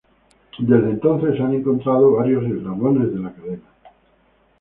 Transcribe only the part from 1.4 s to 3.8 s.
ha encontrado varios "eslabones de la cadena".